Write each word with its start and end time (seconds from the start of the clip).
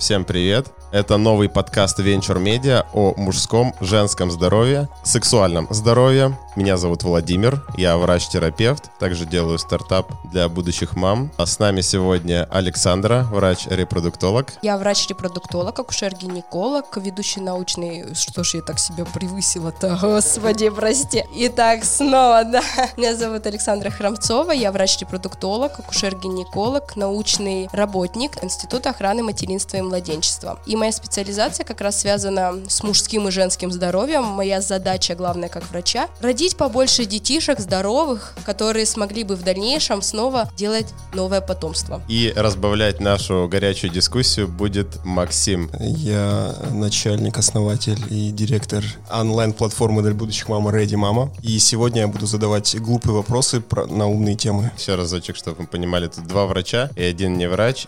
Всем 0.00 0.24
привет! 0.24 0.72
Это 0.92 1.18
новый 1.18 1.48
подкаст 1.48 2.00
Venture 2.00 2.42
Media 2.42 2.84
о 2.94 3.14
мужском, 3.16 3.74
женском 3.80 4.30
здоровье, 4.30 4.88
сексуальном 5.04 5.68
здоровье. 5.70 6.36
Меня 6.56 6.76
зовут 6.78 7.04
Владимир, 7.04 7.64
я 7.76 7.96
врач-терапевт, 7.96 8.90
также 8.98 9.24
делаю 9.24 9.58
стартап 9.58 10.10
для 10.32 10.48
будущих 10.48 10.96
мам. 10.96 11.30
А 11.36 11.46
с 11.46 11.60
нами 11.60 11.80
сегодня 11.80 12.48
Александра, 12.50 13.28
врач-репродуктолог. 13.30 14.54
Я 14.62 14.76
врач-репродуктолог, 14.78 15.78
акушер-гинеколог, 15.78 16.96
ведущий 16.96 17.40
научный... 17.40 18.12
Что 18.16 18.42
ж 18.42 18.54
я 18.54 18.62
так 18.62 18.80
себя 18.80 19.04
превысила-то, 19.04 19.96
господи, 20.02 20.70
прости. 20.70 21.24
Итак, 21.32 21.84
снова, 21.84 22.42
да. 22.50 22.62
Меня 22.96 23.14
зовут 23.14 23.46
Александра 23.46 23.90
Храмцова, 23.90 24.50
я 24.50 24.72
врач-репродуктолог, 24.72 25.78
акушер-гинеколог, 25.78 26.96
научный 26.96 27.68
работник 27.72 28.42
Института 28.42 28.90
охраны 28.90 29.22
материнства 29.22 29.76
и 29.76 29.82
младенчества. 29.90 30.58
И 30.66 30.76
моя 30.76 30.92
специализация 30.92 31.64
как 31.64 31.80
раз 31.80 32.00
связана 32.00 32.54
с 32.68 32.82
мужским 32.82 33.28
и 33.28 33.30
женским 33.30 33.70
здоровьем. 33.70 34.24
Моя 34.24 34.60
задача, 34.60 35.14
главная 35.14 35.48
как 35.48 35.68
врача, 35.70 36.08
родить 36.20 36.56
побольше 36.56 37.04
детишек 37.04 37.60
здоровых, 37.60 38.34
которые 38.44 38.86
смогли 38.86 39.24
бы 39.24 39.36
в 39.36 39.42
дальнейшем 39.42 40.00
снова 40.00 40.50
делать 40.56 40.86
новое 41.12 41.40
потомство. 41.40 42.00
И 42.08 42.32
разбавлять 42.34 43.00
нашу 43.00 43.48
горячую 43.48 43.90
дискуссию 43.90 44.48
будет 44.48 45.04
Максим. 45.04 45.70
Я 45.78 46.54
начальник, 46.70 47.36
основатель 47.38 48.02
и 48.10 48.30
директор 48.30 48.84
онлайн-платформы 49.12 50.02
для 50.02 50.14
будущих 50.14 50.48
мама 50.48 50.70
Ready 50.70 50.94
Mama. 50.94 51.30
И 51.42 51.58
сегодня 51.58 52.02
я 52.02 52.08
буду 52.08 52.26
задавать 52.26 52.76
глупые 52.80 53.14
вопросы 53.14 53.60
про, 53.60 53.86
на 53.86 54.06
умные 54.06 54.36
темы. 54.36 54.70
Еще 54.78 54.94
разочек, 54.94 55.36
чтобы 55.36 55.58
вы 55.58 55.66
понимали, 55.66 56.06
тут 56.06 56.26
два 56.26 56.46
врача 56.46 56.90
и 56.96 57.02
один 57.02 57.36
не 57.36 57.48
врач. 57.48 57.86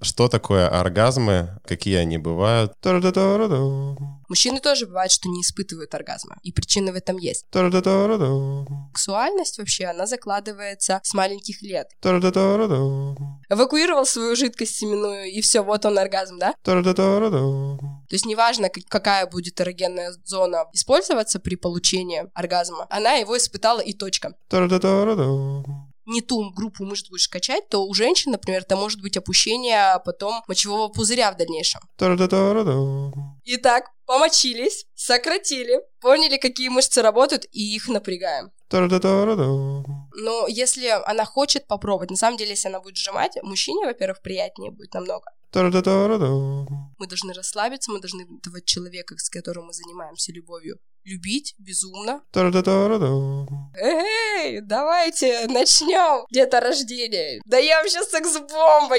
Что 0.00 0.28
такое 0.28 0.68
оргазмы, 0.68 1.58
какие 1.66 1.96
они 1.96 2.18
бывают? 2.18 2.72
Мужчины 4.28 4.60
тоже 4.60 4.86
бывает, 4.86 5.10
что 5.10 5.28
не 5.28 5.40
испытывают 5.40 5.94
оргазма, 5.94 6.36
и 6.42 6.52
причины 6.52 6.92
в 6.92 6.96
этом 6.96 7.16
есть. 7.16 7.46
Сексуальность 8.94 9.58
вообще, 9.58 9.86
она 9.86 10.06
закладывается 10.06 11.00
с 11.02 11.14
маленьких 11.14 11.62
лет. 11.62 11.88
Эвакуировал 13.48 14.04
свою 14.06 14.36
жидкость 14.36 14.76
семенную, 14.76 15.24
и 15.32 15.40
все, 15.40 15.62
вот 15.62 15.84
он 15.86 15.98
оргазм, 15.98 16.38
да? 16.38 16.54
То 18.08 18.14
есть 18.14 18.26
неважно, 18.26 18.68
какая 18.88 19.26
будет 19.26 19.60
эрогенная 19.60 20.12
зона 20.24 20.64
использоваться 20.72 21.40
при 21.40 21.56
получении 21.56 22.24
оргазма, 22.34 22.86
она 22.90 23.14
его 23.14 23.36
испытала 23.36 23.80
и 23.80 23.92
точка 23.94 24.34
не 26.08 26.22
ту 26.22 26.50
группу 26.50 26.84
мышц 26.84 27.08
будешь 27.08 27.28
качать, 27.28 27.68
то 27.68 27.86
у 27.86 27.94
женщин, 27.94 28.32
например, 28.32 28.62
это 28.62 28.76
может 28.76 29.00
быть 29.00 29.16
опущение 29.16 30.00
потом 30.04 30.42
мочевого 30.48 30.88
пузыря 30.88 31.30
в 31.32 31.36
дальнейшем. 31.36 31.80
Итак, 33.44 33.90
помочились, 34.06 34.86
сократили, 34.94 35.80
поняли, 36.00 36.38
какие 36.38 36.68
мышцы 36.68 37.02
работают, 37.02 37.44
и 37.52 37.74
их 37.76 37.88
напрягаем. 37.88 38.50
Но 40.14 40.46
если 40.46 40.88
она 40.88 41.24
хочет 41.24 41.66
попробовать, 41.66 42.10
на 42.10 42.16
самом 42.16 42.36
деле, 42.36 42.50
если 42.50 42.68
она 42.68 42.80
будет 42.80 42.96
сжимать, 42.96 43.36
мужчине, 43.42 43.86
во-первых, 43.86 44.20
приятнее 44.20 44.70
будет 44.70 44.92
намного. 44.92 45.24
Мы 46.98 47.06
должны 47.06 47.32
расслабиться, 47.32 47.90
мы 47.90 48.00
должны 48.00 48.26
этого 48.38 48.60
человека, 48.60 49.14
с 49.16 49.30
которым 49.30 49.66
мы 49.66 49.72
занимаемся 49.72 50.32
любовью, 50.32 50.78
любить 51.08 51.54
безумно. 51.58 52.22
Эй, 53.76 54.60
давайте 54.60 55.46
начнем 55.48 56.26
где-то 56.30 56.60
рождение. 56.60 57.40
Да 57.44 57.58
я 57.58 57.82
вообще 57.82 58.02
секс-бомба. 58.02 58.96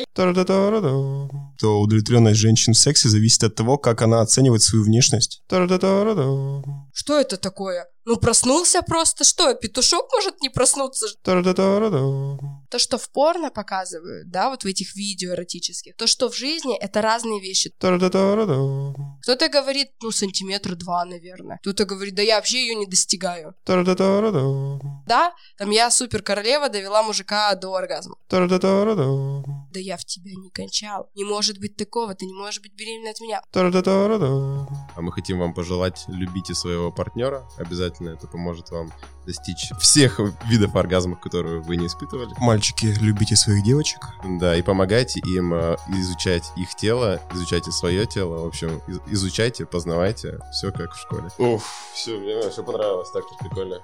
То 1.59 1.81
удовлетворенность 1.81 2.39
женщин 2.39 2.73
в 2.73 2.77
сексе 2.77 3.09
зависит 3.09 3.43
от 3.43 3.55
того, 3.55 3.77
как 3.77 4.01
она 4.01 4.21
оценивает 4.21 4.61
свою 4.61 4.83
внешность. 4.85 5.43
Что 6.93 7.19
это 7.19 7.37
такое? 7.37 7.87
Ну, 8.05 8.17
проснулся 8.17 8.81
просто. 8.81 9.23
Что, 9.23 9.53
петушок 9.53 10.11
может 10.11 10.41
не 10.41 10.49
проснуться? 10.49 11.07
То, 12.69 12.79
что 12.79 12.97
в 12.97 13.09
порно 13.11 13.51
показывают, 13.51 14.29
да, 14.31 14.49
вот 14.49 14.63
в 14.63 14.65
этих 14.65 14.95
видео 14.95 15.33
эротических, 15.33 15.95
то, 15.95 16.07
что 16.07 16.29
в 16.29 16.35
жизни, 16.35 16.75
это 16.77 17.01
разные 17.01 17.39
вещи. 17.39 17.71
Кто-то 19.29 19.47
говорит, 19.47 19.91
ну, 20.01 20.09
сантиметра 20.09 20.73
два, 20.73 21.05
наверное. 21.05 21.59
Кто-то 21.61 21.85
говорит, 21.85 22.15
да 22.15 22.23
я 22.23 22.37
вообще 22.37 22.61
ее 22.63 22.73
не 22.73 22.87
достигаю. 22.87 23.53
Да, 25.09 25.33
там 25.57 25.71
я 25.71 25.89
супер 25.89 26.21
королева 26.21 26.69
довела 26.69 27.01
мужика 27.01 27.55
до 27.55 27.73
оргазма. 27.73 28.15
Да 29.73 29.79
я 29.79 29.97
в 29.97 30.05
тебя 30.05 30.31
не 30.35 30.51
кончал. 30.51 31.09
Не 31.15 31.23
может 31.23 31.59
быть 31.59 31.75
такого, 31.75 32.13
ты 32.13 32.27
не 32.27 32.33
можешь 32.33 32.61
быть 32.61 32.75
беременна 32.75 33.09
от 33.09 33.19
меня. 33.19 33.41
А 34.95 35.01
мы 35.01 35.11
хотим 35.11 35.39
вам 35.39 35.55
пожелать, 35.55 36.05
любите 36.09 36.53
своего 36.53 36.91
партнера. 36.91 37.49
Обязательно 37.57 38.09
это 38.09 38.27
поможет 38.27 38.69
вам 38.69 38.91
достичь 39.25 39.71
всех 39.79 40.19
видов 40.45 40.75
оргазмов, 40.75 41.19
которые 41.19 41.59
вы 41.59 41.77
не 41.77 41.87
испытывали. 41.87 42.29
Мальчики, 42.37 42.85
любите 43.01 43.35
своих 43.35 43.63
девочек. 43.63 43.99
Да, 44.39 44.55
и 44.55 44.61
помогайте 44.61 45.21
им 45.21 45.55
э, 45.55 45.77
изучать 45.87 46.51
их 46.55 46.75
тело, 46.75 47.19
изучайте 47.33 47.71
свое 47.71 48.05
тело. 48.05 48.43
В 48.43 48.47
общем, 48.47 48.79
изучайте, 49.07 49.65
познавайте. 49.65 50.37
Все 50.51 50.71
как 50.71 50.93
в 50.93 50.99
школе. 50.99 51.29
Уф, 51.39 51.63
все, 51.95 52.15
мне 52.19 52.47
все 52.49 52.63
понравилось, 52.63 53.09
так 53.09 53.23
прикольно. 53.39 53.81